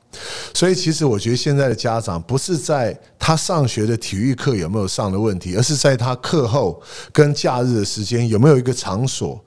[0.53, 9.39] 所以其实我觉得现在的家长不是在他上学的体育课有没有上的问题，而是在他课后跟假日的时间有没有一个场所。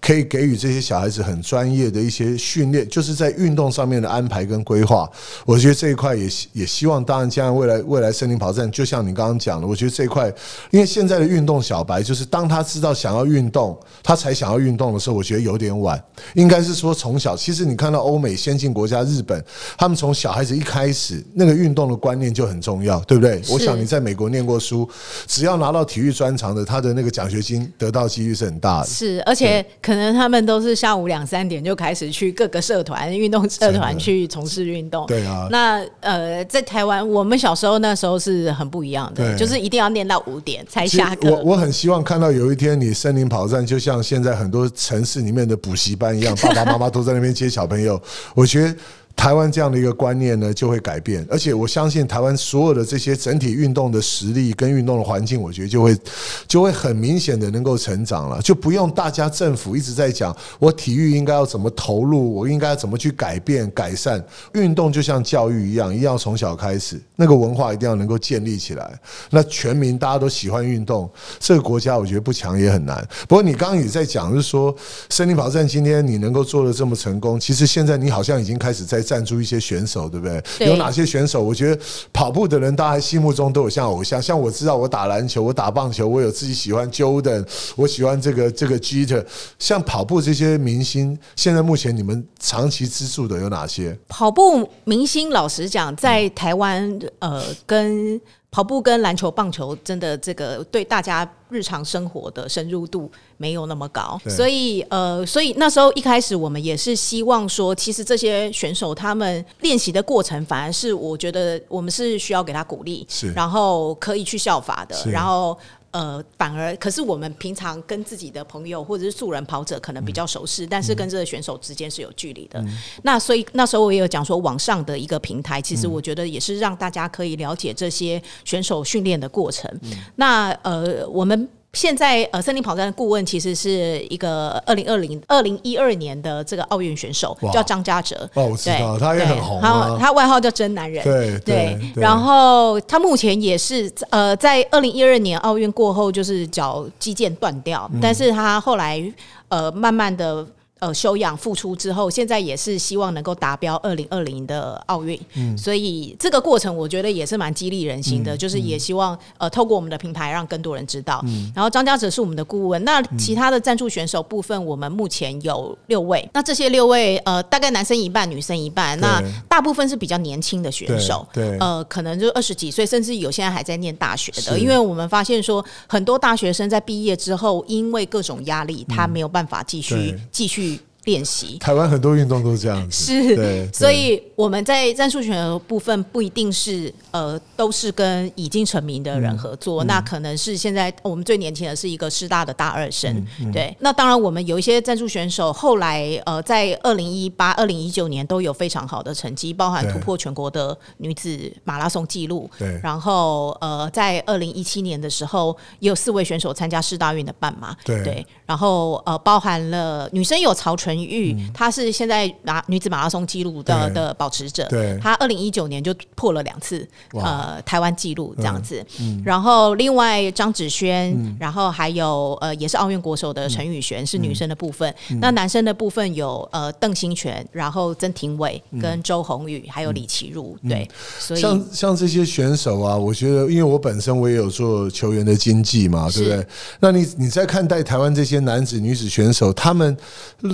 [0.00, 5.08] 可以给予这些小孩子很专业的一些训练，就是在运动上面的安排跟规划。
[5.44, 10.32] 我觉得这一块也也希望，当然将来未来未来森林跑站，就像你刚刚讲的，我觉得这一块，
[10.70, 16.02] 因为现在的运动小白，就是当他知道想要运动，他才想要运动的时候，我觉得有点晚。
[16.34, 19.42] 应该是说从小，其实你看到欧美先进国家日本，
[19.76, 23.42] 他们从小孩子一开始，那个运动的观念就很重要，对不对？
[23.48, 24.88] 我想你在美国念过书，
[25.26, 28.86] 只要拿到体育专长的，他的那个奖学金得到几率是很大的。
[28.86, 35.06] 是，而且可能他们都是下午两三点就开始去各个社团、运动社团去从事运动。
[35.06, 41.30] 对啊，那呃，在台湾，我们小时候那时候是很不一样的，就是一定要练到五点才下课。
[41.30, 47.98] 我我很希望看到有一天，你森林跑站就像现在很多城市里面的补习班一样， 爸爸妈妈都在那边接小朋友。
[48.34, 48.76] 我觉得。
[49.18, 55.98] 台湾这样的一个观念呢，就会改变，而且我相信台湾所有的这些整体运动的实力跟运动的环境，我觉得就会
[56.46, 68.98] 就会很明显的能够成长了，就不用大家政府一直在讲我体育应该要怎么投入，我应该要怎么去改变改善运动，就像教育一样，一定要从小开始，那个文化一定要能够建立起来。
[69.30, 73.04] 那全民大家都喜欢运动，这个国家我觉得不强也很难。
[73.26, 74.72] 不过你刚刚也在讲，就是说
[75.10, 79.02] 森林跑站今天你能够做的这么成功，其实现在你好像已经开始在。
[79.08, 80.66] 赞助一些选手，对不对？
[80.66, 81.42] 有哪些选手？
[81.42, 84.20] 我觉得跑步的人，大家心目中都有像偶像。
[84.20, 87.42] 像我知道，我打篮球，我打棒球，我有自己喜欢 Jordan，
[87.74, 89.24] 我喜欢这个这个 Jeter。
[89.58, 93.98] 像跑步这些明星，现在目前你们长期资助的有哪些？
[94.08, 98.20] 跑步明星，老实讲，在台湾，呃，跟。
[98.50, 113.32] 跑步跟篮球、棒球真的这个对大家日常生活的深入度没有那么高，所以呃，所以那时候一开始我们也是希望说，其实这些选手他们练习的过程，反而是我觉得我们是需要给他鼓励，是。
[113.32, 115.56] 然后可以去效法的，然后。
[115.90, 122.62] 呃，反而可是我们平常跟自己的朋友或者是素人跑者可能比较熟识，但是跟这个选手之间是有距离的。
[123.02, 129.70] 那所以那时候我也有讲说，网上的一个平台，其实我觉得也是让大家可以了解这些选手训练的过程。
[130.16, 131.48] 那呃，我们。
[131.74, 138.28] 现在呃，森林跑站的顾问其实是一个二零二零二零一二年的这个奥运选手，叫张家哲。
[138.34, 139.96] 哦，我知道，他也很红啊。
[140.00, 141.04] 他外号叫真男人。
[141.04, 141.78] 对对。
[141.94, 149.02] 然后他目前也是呃，在二零一二年奥运过后，就是脚肌腱断掉，但是他后来
[149.48, 150.46] 呃，慢慢的。
[150.80, 161.20] 呃，休养复出之后，现在也是希望能够达标二零二零的奥运，嗯所以这个过程我觉得也是蛮激励人心的，就是也希望呃透过我们的品牌让更多人知道。
[161.26, 180.67] 嗯然后张家哲是我们的顾问，那其他的赞助选手部分，我们目前有六位，那这些六位呃大概男生一半，女生一半，那大部分是比较年轻的选手，对，呃，可能就二十几岁，甚至有现在还在念大学的，因为我们发现说很多大学生在毕业之后，因为各种压力，他没有办法继续继续。
[181.08, 210.97] 练习，台湾很多运动都是这样子，是，所以我们在战术选的部分不一定是呃都是跟已经成名的人合作，那可能是现在我们最年轻的是一个师大的大二生，对，那当然我们有一些战术选手后来呃在二零一八、二零一九年都有非常好的成绩，包含突破全国的女子马拉松纪录，对，然后呃在二零一七年的时候也有四位选手参加师大运的半马，对，然后呃包含了女生有曹纯。
[211.04, 214.66] 玉，她是现在拿女子马拉松纪录的的保持者。
[214.68, 218.84] 对，她二零一九年就破了两次呃台湾纪录这样子。
[219.24, 224.92] 然后另外张子萱，然后还有呃也是奥运国手的陈宇璇是女生的部分。
[225.20, 230.56] 那男生的部分有呃邓新全，然后曾廷伟跟周宏宇，还有李奇儒。
[230.68, 236.46] 对，所以像像这些选手啊，我觉得因为我本身我也有做球员的经济嘛，对不对？
[236.80, 239.96] 那你你在看待台湾这些男子女子选手，他们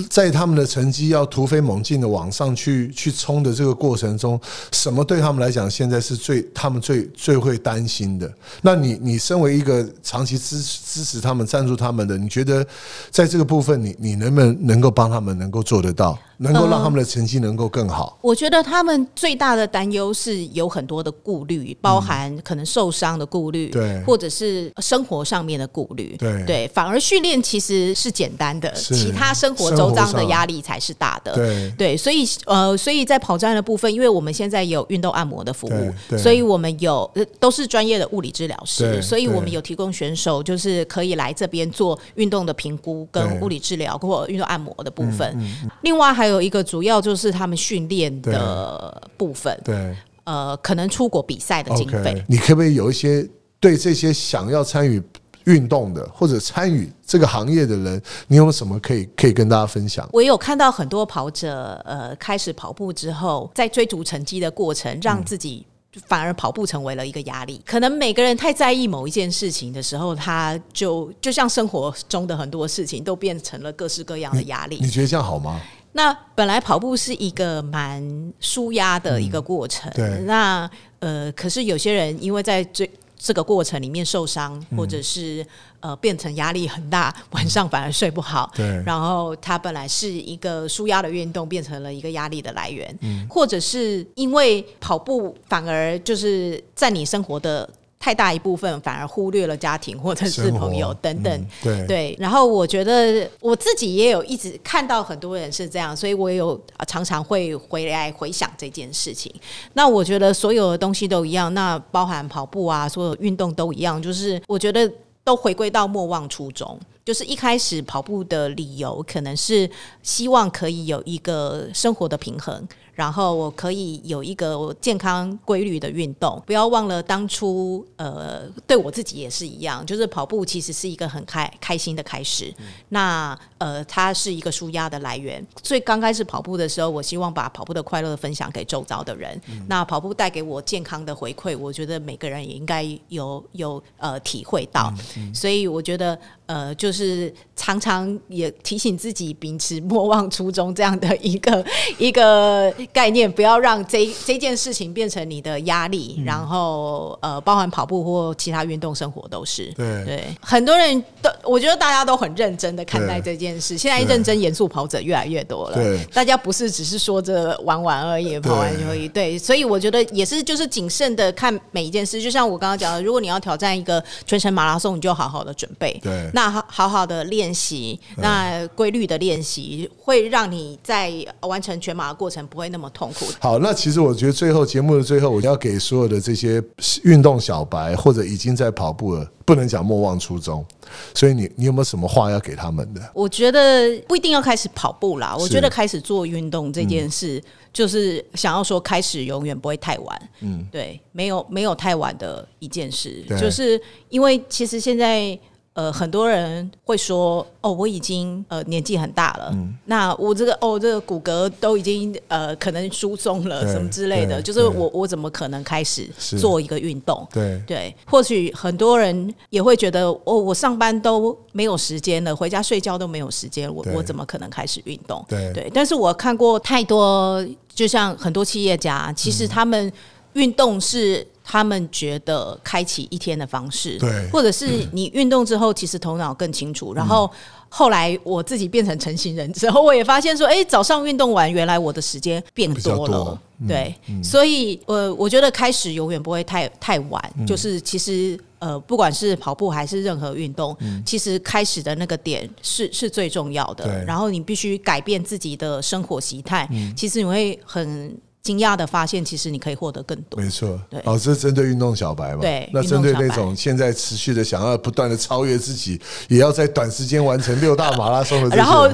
[0.09, 4.39] 在他们的成绩要突飞猛进的往上去去冲的这个过程中，
[4.71, 8.31] 什么对他们来讲现在是最他们最最会担心的？
[8.61, 12.65] 那你你身为一个长期支持支持他们、赞助他们的，你觉得
[13.09, 16.19] 在这个部分，你你能不能能够帮他们能够做得到？
[16.37, 18.17] 能够让他们的成绩能够更好。
[18.21, 26.67] 我觉得他们最大的担忧是有很多的顾虑，包含可能受伤的顾虑，对，或者是生活上面的顾虑，对对。
[26.73, 31.97] 反而训练其实是简单的，其他生活周遭的压力才是大的，对对。
[31.97, 45.35] 所以呃，所以在跑站的部分，因为我们现在有运动按摩的服务，所以我们有都是专业的物理治疗师，所以我们有提供选手就是可以来这边做运动的评估跟物理治疗或运动按摩的部分。
[45.81, 53.23] 另外还还有一个主要就是他们训练的部分，对，呃，可能出国比赛的经费，你可不可以有一些
[53.59, 54.99] 对这些想要参与
[55.43, 60.09] 运动的或者参与这个行业的人，你有什么可以可以跟大家分享？
[60.11, 65.63] 我有看到很多跑者，呃，开始跑步之后，在追逐成绩的过程，让自己
[66.07, 67.61] 反而跑步成为了一个压力。
[67.63, 74.79] 可能每个人太在意某一件事情的时候，他就就像生活中的很多事情都变成了各式各样的压力。
[74.81, 75.61] 你觉得这样好吗？
[75.95, 80.19] 那本来跑步是一个蛮舒压的一个过程，对。
[80.25, 80.69] 那
[80.99, 82.89] 呃，可是有些人因为在这。
[83.17, 85.43] 这个过程里面受伤，或者是
[85.79, 88.51] 呃变成压力很大，晚上反而睡不好。
[88.53, 92.95] 对，然后它本来是一个舒压的运动，变成了一个压力的来源。
[93.01, 97.67] 嗯，或者是因为跑步反而就是在你生活的。
[98.05, 102.15] 太大一部分反而忽略了家庭或者是朋友等等，对对。
[102.19, 106.55] 然后我觉得我自己也有一直看到很多人是这样，所以我有
[106.87, 109.33] 常常会回来回想这件事情。
[109.73, 114.87] 那我觉得所有的东西都一样，那包含跑步啊，所有运动都一样，就是我觉得
[115.23, 116.79] 都回归到莫忘初衷。
[117.03, 119.67] 就是一开始跑步的理由，可能是
[120.03, 122.67] 希望可以有一个生活的平衡。
[122.95, 132.53] 然后我可以有一个健康规律的运动，不要忘了当初呃，对我自己也是一样，就是跑步其实是一个很开开心的开始。
[132.87, 135.45] 那呃，它是一个舒压的来源。
[135.61, 139.39] 所以刚开始跑步的时候，我希望把跑步的快乐分享给周遭的人。
[139.67, 144.93] 那跑步带给我健康的回馈，我觉得每个人也应该有有呃体会到。
[145.33, 151.65] 所以我觉得呃，就是常常也提醒自己秉持莫忘初衷这样的一个
[151.99, 152.73] 一个。
[152.91, 159.71] 概念不要让这这件事情变成你的压力，然后呃，包含跑步或其他运动生活都是。
[159.73, 163.77] 对对，很多人都我觉得大家都很认真的看待这件事。
[163.77, 169.07] 现在认真严肃跑者越来越多了，对，大家不是只是说着玩玩而已，跑完而已。
[169.07, 172.21] 对，所以我觉得也是就是谨慎的看每一件事。
[172.21, 181.11] 就像我刚刚讲的，如果你要挑战一个全程马拉松，你就好好的准备，对，那好好好的练习，那规律的练习会让你在
[181.41, 182.69] 完成全马的过程不会。
[182.75, 183.25] 那么痛苦。
[183.39, 186.61] 好，那其实我觉得最后节目的最后，我要给所有的这些
[187.03, 190.65] 运动小白或者已经在跑步了，不能讲莫忘初衷。
[191.13, 193.01] 所以你你有没有什么话要给他们的？
[193.13, 195.33] 我觉得不一定要开始跑步啦。
[195.39, 200.29] 我觉得开始做运动这件事，就是想要说开始永远不会太晚。
[200.41, 205.39] 嗯，对，没有没有太晚的一件事，就是因为其实现在。
[205.75, 209.53] 呃，很多人会说，哦，我已经呃年纪很大了，
[209.83, 216.09] 那我这个哦这个骨骼都已经呃可能疏松了什么之类的，就是我我怎么可能开始
[216.39, 217.27] 做一个运动？
[217.33, 217.61] 对。
[217.67, 225.25] 对，或许很多人也会觉得，哦，我上班都没有时间了，回家睡觉都没有时间，我我怎么可能开始运动？
[225.27, 225.51] 对。
[225.51, 229.91] 对，但是我看过太多，就像很多企业家，其实他们
[230.31, 231.27] 运动是。
[231.47, 236.91] 他们觉得开启一天的方式，对，或者是你运动之后，其实头脑更清楚。
[236.91, 237.29] 然后
[237.69, 243.39] 后来我自己变成成型人之后，我也发现说，哎，早上运动完，原来我的时间变多了。
[243.67, 243.93] 对，
[244.23, 247.23] 所以呃，我觉得开始永远不会太太晚。
[247.45, 250.75] 就是其实呃，不管是跑步还是任何运动，
[251.05, 254.03] 其实开始的那个点是是最重要的。
[254.03, 256.67] 然后你必须改变自己的生活习态，
[256.97, 258.17] 其实你会很。
[258.45, 260.39] 惊讶的发现，其实你可以获得更多。
[260.39, 262.41] 没错，对，哦，这是针对运动小白嘛？
[262.41, 268.55] 对，那针对那种现在持续的想要不断的超越自己，也要在短时间完成六大马拉松的。
[268.55, 268.87] 然后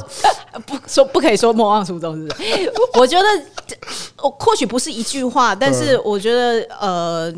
[0.66, 2.74] 不说不可以说莫忘初衷，是不是？
[2.94, 3.26] 我觉得
[4.24, 7.34] 我或许不是一句话，但是我觉得呃。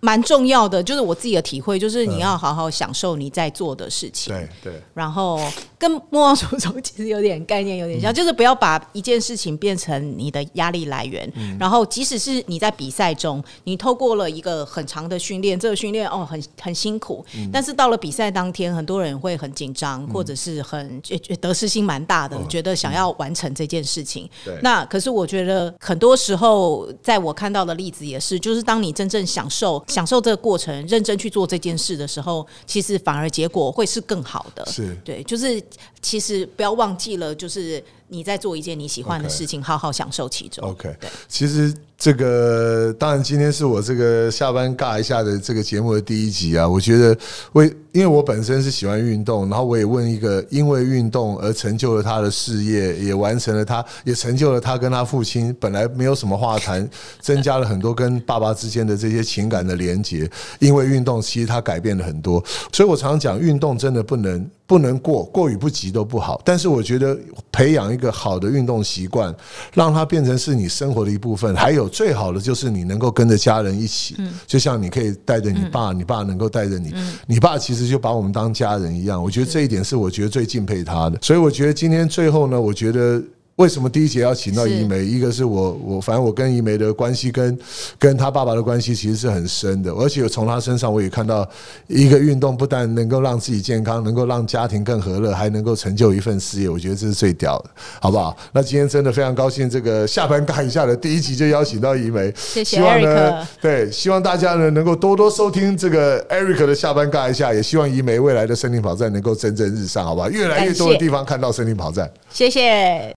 [0.00, 4.34] 蛮重要的，就是我自己的体会，就是你要好好享受你在做的事情。
[4.34, 4.82] 对对。
[4.94, 5.40] 然后
[5.78, 11.30] 跟莫忘初衷其实有点概念，有点像，就是不要把一件事情变成你的压力来源。
[11.58, 21.02] 然后，即使是你在比赛中，你透过了一个很长的训练，这个训练哦很很辛苦，但是到了比赛当天，很多人会很紧张，或者是很
[21.40, 24.28] 得失心蛮大的，觉得想要完成这件事情。
[24.62, 29.82] 那可是我觉得很多时候，在我看到的例子也是，就是当你真正享受。
[29.88, 34.64] 享受这个过程，认真去做这件事的时候，其实反而结果会是更好的。
[34.66, 35.62] 是对，就是
[36.02, 40.68] 其实不要忘记了，就是你在做一件你喜欢的事情，好好享受其中。
[40.68, 41.74] OK，对，其实。
[41.98, 46.68] 这个当然，今天是我这个下班尬一下的这个节目的第一集啊。
[46.68, 47.16] 我觉得，
[47.54, 56.86] 为因为我本身是喜欢运动，然后我也问一个因为运动而成就了他的事业，也完成了他，也成就了他跟他父亲本来没有什么话谈，
[57.18, 60.30] 增加了很多跟爸爸之间的这些情感的连接。
[60.58, 62.44] 因为运动，其实他改变了很多。
[62.74, 66.40] 所以我常常讲，运动真的不能不能过过与不及都不好。
[66.44, 67.18] 但是我觉得
[67.50, 69.34] 培养一一个好的运动习惯，
[69.72, 71.56] 让它变成是你生活的一部分。
[71.56, 74.14] 还有最好的就是你能够跟着家人一起，
[74.46, 76.92] 就像你可以带着你爸，你爸能够带着你，
[77.26, 79.22] 你爸其实就把我们当家人一样。
[79.22, 81.18] 我觉得这一点是我觉得最敬佩他的。
[81.22, 83.22] 所以我觉得今天最后呢，我觉得。
[83.56, 85.02] 为什么第一节要请到怡梅？
[85.02, 87.58] 一个是我我反正我跟怡梅的关系跟
[87.98, 91.48] 跟他爸爸的关系其实是很深的，而且从他身上我也看到
[91.86, 96.68] 一个运动不但能够让自己健康，能够让家庭更和乐，还能够成就一份事业。
[96.68, 98.36] 我觉得这是最屌的，好不好？
[98.52, 103.46] 那今天真的非常高兴，这个下班尬一下的第一集就邀请到怡梅，谢谢 Eric。
[103.62, 110.28] 对，希望大家呢能够多多收听这个 Eric 的下班尬一下，也希望怡梅未来的森林跑站能够蒸蒸日上，好不好？
[110.28, 113.14] 越来越多的地方看到森林跑站，谢谢。